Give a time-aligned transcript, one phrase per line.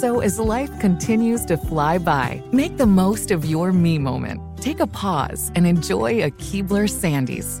[0.00, 4.40] So as life continues to fly by, make the most of your me moment.
[4.56, 7.60] Take a pause and enjoy a Keebler Sandies.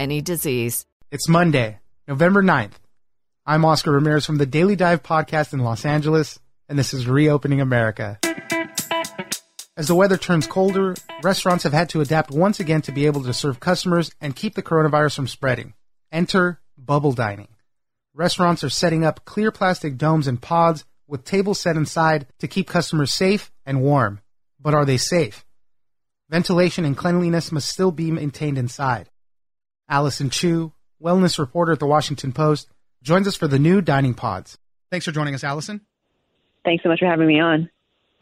[0.00, 0.86] any disease.
[1.10, 2.72] It's Monday, November 9th.
[3.44, 7.60] I'm Oscar Ramirez from the Daily Dive podcast in Los Angeles, and this is Reopening
[7.60, 8.18] America.
[9.76, 13.22] As the weather turns colder, restaurants have had to adapt once again to be able
[13.24, 15.74] to serve customers and keep the coronavirus from spreading.
[16.10, 17.48] Enter bubble dining.
[18.14, 22.68] Restaurants are setting up clear plastic domes and pods with tables set inside to keep
[22.68, 24.20] customers safe and warm.
[24.58, 25.44] But are they safe?
[26.30, 29.09] Ventilation and cleanliness must still be maintained inside.
[29.90, 32.68] Allyson Chiu, wellness reporter at the Washington Post,
[33.02, 34.56] joins us for the new dining pods.
[34.90, 35.80] Thanks for joining us, Allyson.
[36.64, 37.68] Thanks so much for having me on.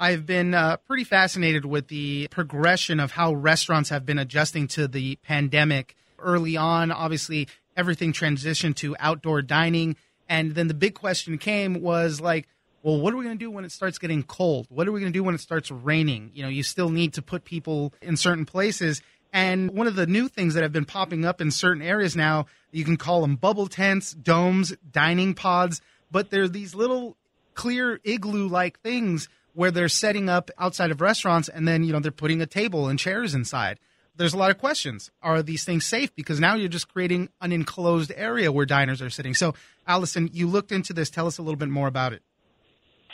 [0.00, 4.88] I've been uh, pretty fascinated with the progression of how restaurants have been adjusting to
[4.88, 5.94] the pandemic.
[6.18, 9.96] Early on, obviously, everything transitioned to outdoor dining.
[10.28, 12.48] And then the big question came was like,
[12.82, 14.66] well, what are we going to do when it starts getting cold?
[14.70, 16.30] What are we going to do when it starts raining?
[16.32, 19.02] You know, you still need to put people in certain places.
[19.32, 22.46] And one of the new things that have been popping up in certain areas now,
[22.70, 25.80] you can call them bubble tents, domes, dining pods,
[26.10, 27.16] but they're these little
[27.54, 32.00] clear igloo like things where they're setting up outside of restaurants and then, you know,
[32.00, 33.78] they're putting a table and chairs inside.
[34.16, 35.10] There's a lot of questions.
[35.22, 36.14] Are these things safe?
[36.14, 39.34] Because now you're just creating an enclosed area where diners are sitting.
[39.34, 39.54] So,
[39.86, 41.10] Allyson, you looked into this.
[41.10, 42.22] Tell us a little bit more about it.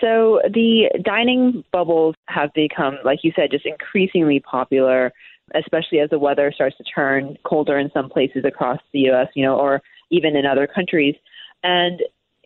[0.01, 5.13] So, the dining bubbles have become, like you said, just increasingly popular
[5.55, 9.45] especially as the weather starts to turn colder in some places across the U.S., you
[9.45, 11.15] know, or even in other countries.
[11.63, 12.01] And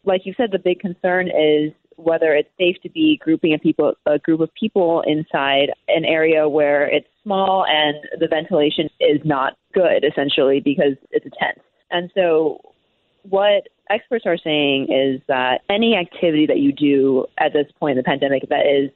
[0.05, 3.93] like you said, the big concern is whether it's safe to be grouping a people
[4.07, 9.55] a group of people inside an area where it's small and the ventilation is not
[9.75, 11.59] good, essentially because it's a tent.
[11.91, 12.61] And so,
[13.23, 17.97] what experts are saying is that any activity that you do at this point in
[17.99, 18.91] the pandemic that is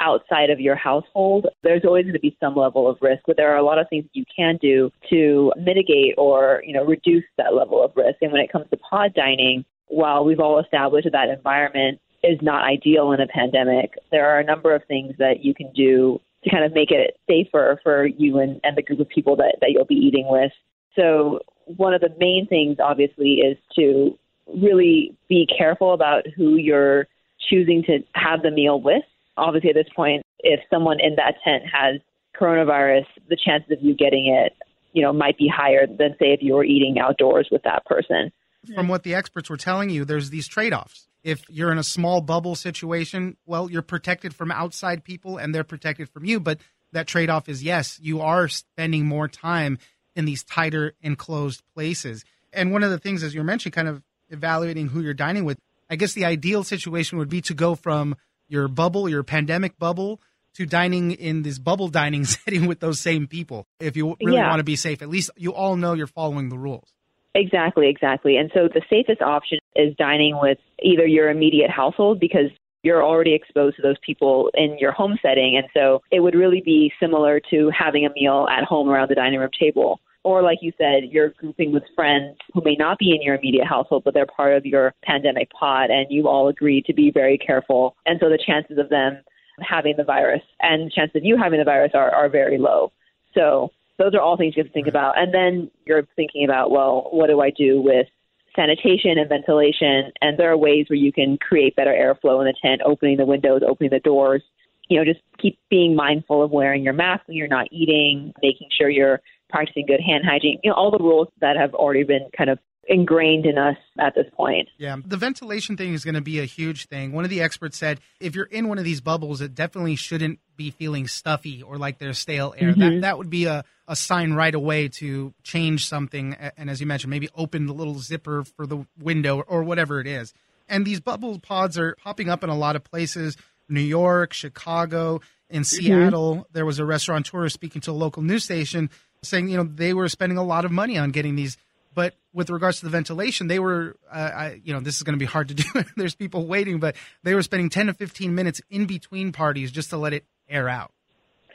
[0.00, 3.52] outside of your household, there's always going to be some level of risk, but there
[3.52, 7.54] are a lot of things you can do to mitigate or, you know, reduce that
[7.54, 8.16] level of risk.
[8.22, 12.64] And when it comes to pod dining, while we've all established that, environment is not
[12.64, 16.50] ideal in a pandemic, there are a number of things that you can do to
[16.50, 19.70] kind of make it safer for you and, and the group of people that, that
[19.70, 20.52] you'll be eating with.
[20.94, 27.06] So one of the main things obviously is to really be careful about who you're
[27.50, 29.02] choosing to have the meal with
[29.38, 32.00] obviously at this point, if someone in that tent has
[32.38, 34.52] coronavirus, the chances of you getting it,
[34.92, 38.32] you know, might be higher than say if you were eating outdoors with that person.
[38.74, 41.08] From what the experts were telling you, there's these trade-offs.
[41.22, 45.64] If you're in a small bubble situation, well, you're protected from outside people and they're
[45.64, 46.60] protected from you, but
[46.92, 49.78] that trade-off is yes, you are spending more time
[50.14, 52.24] in these tighter enclosed places.
[52.52, 55.58] And one of the things as you mentioned kind of evaluating who you're dining with,
[55.90, 58.16] I guess the ideal situation would be to go from
[58.48, 60.20] your bubble, your pandemic bubble,
[60.54, 63.66] to dining in this bubble dining setting with those same people.
[63.80, 64.48] If you really Yeah.
[64.48, 66.92] want to be safe, at least you all know you're following the rules.
[67.34, 68.36] Exactly, exactly.
[68.36, 72.50] And so the safest option is dining with either your immediate household because
[72.82, 75.56] you're already exposed to those people in your home setting.
[75.56, 79.14] And so it would really be similar to having a meal at home around the
[79.14, 80.00] dining room table.
[80.28, 83.66] Or, like you said, you're grouping with friends who may not be in your immediate
[83.66, 87.38] household, but they're part of your pandemic pod, and you all agree to be very
[87.38, 87.96] careful.
[88.04, 89.22] And so the chances of them
[89.62, 92.92] having the virus and the chances of you having the virus are, are very low.
[93.32, 95.18] So those are all things you have to think about.
[95.18, 98.06] And then you're thinking about, well, what do I do with
[98.54, 100.12] sanitation and ventilation?
[100.20, 103.24] And there are ways where you can create better airflow in the tent, opening the
[103.24, 104.42] windows, opening the doors.
[104.90, 108.68] You know, just keep being mindful of wearing your mask when you're not eating, making
[108.76, 110.58] sure you're practicing good hand hygiene.
[110.62, 112.58] You know, all the rules that have already been kind of
[112.88, 114.68] ingrained in us at this point.
[114.78, 117.12] Yeah, the ventilation thing is going to be a huge thing.
[117.12, 120.40] One of the experts said if you're in one of these bubbles, it definitely shouldn't
[120.56, 122.72] be feeling stuffy or like there's stale air.
[122.72, 123.00] That mm-hmm.
[123.00, 126.34] that would be a, a sign right away to change something.
[126.56, 130.06] And as you mentioned, maybe open the little zipper for the window or whatever it
[130.06, 130.32] is.
[130.68, 133.36] And these bubble pods are popping up in a lot of places
[133.68, 135.84] New York, Chicago, in mm-hmm.
[135.84, 136.46] Seattle.
[136.52, 138.90] There was a restaurateur speaking to a local news station
[139.22, 141.56] saying, you know, they were spending a lot of money on getting these
[141.98, 145.14] but with regards to the ventilation, they were, uh, I, you know, this is going
[145.14, 145.64] to be hard to do.
[145.96, 146.94] There's people waiting, but
[147.24, 150.68] they were spending 10 to 15 minutes in between parties just to let it air
[150.68, 150.92] out.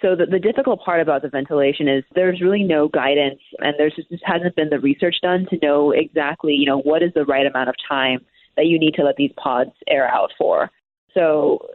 [0.01, 3.95] So the, the difficult part about the ventilation is there's really no guidance, and there's
[3.95, 7.23] just, just hasn't been the research done to know exactly, you know, what is the
[7.23, 8.19] right amount of time
[8.57, 10.69] that you need to let these pods air out for.
[11.13, 11.69] So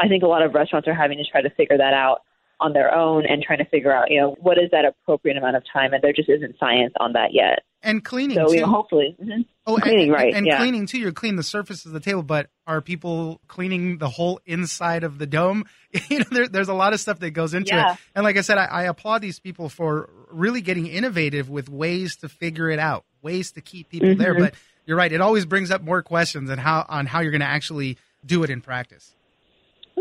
[0.00, 2.20] I think a lot of restaurants are having to try to figure that out
[2.60, 5.56] on their own and trying to figure out, you know, what is that appropriate amount
[5.56, 7.60] of time, and there just isn't science on that yet.
[7.82, 8.54] And cleaning So too.
[8.54, 9.44] you know, hopefully, mhm.
[9.66, 10.34] oh, and- cleaning, and, right?
[10.34, 10.56] And yeah.
[10.58, 10.98] cleaning too.
[10.98, 15.18] You're cleaning the surface of the table, but are people cleaning the whole inside of
[15.18, 15.64] the dome?
[16.08, 17.92] you know, there, there's a lot of stuff that goes into Yeah.
[17.92, 17.98] it.
[18.14, 22.16] And like I said, I, I applaud these people for really getting innovative with ways
[22.16, 24.34] to figure it out, ways to keep people there.
[24.34, 24.38] Mhm.
[24.40, 24.54] But
[24.86, 27.46] you're right; it always brings up more questions and how on how you're going to
[27.46, 29.14] actually do it in practice.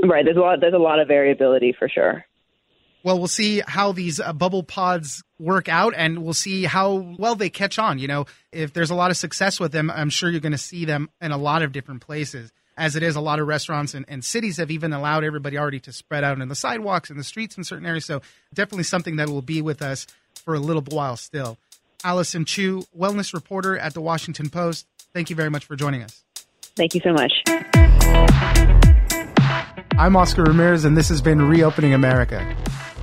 [0.01, 0.23] Right.
[0.25, 0.59] There's a lot.
[0.61, 2.25] There's a lot of variability for sure.
[3.05, 7.35] Well, we'll see how these uh, bubble pods work out and we'll see how well
[7.35, 7.99] they catch on.
[7.99, 10.57] You know, if there's a lot of success with them, I'm sure you're going to
[10.57, 12.51] see them in a lot of different places.
[12.75, 15.79] As it is, a lot of restaurants and, and cities have even allowed everybody already
[15.81, 18.05] to spread out in the sidewalks and the streets in certain areas.
[18.05, 18.23] So,
[18.55, 21.59] definitely something that will be with us for a little while still.
[22.03, 26.23] Allyson Chiu, wellness reporter at the Washington Post, thank you very much for joining us.
[26.75, 27.31] Thank you so much.
[29.97, 32.55] I'm Oscar Ramirez, and this has been Reopening America.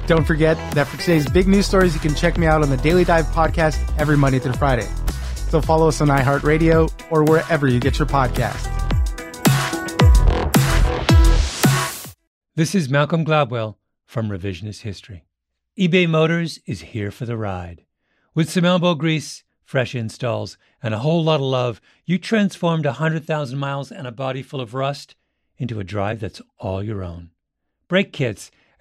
[0.07, 2.77] Don't forget that for today's big news stories, you can check me out on the
[2.79, 4.89] Daily Dive podcast every Monday through Friday.
[5.49, 8.69] So follow us on iHeartRadio or wherever you get your podcasts.
[12.57, 15.25] This is Malcolm Gladwell from Revisionist History.
[15.79, 17.85] eBay Motors is here for the ride.
[18.35, 23.57] With some elbow grease, fresh installs, and a whole lot of love, you transformed 100,000
[23.57, 25.15] miles and a body full of rust
[25.59, 27.31] into a drive that's all your own.
[27.89, 28.51] Brake kits,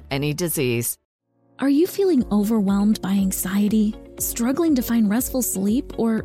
[0.00, 0.98] prevent any disease.
[1.58, 6.24] Are you feeling overwhelmed by anxiety, struggling to find restful sleep, or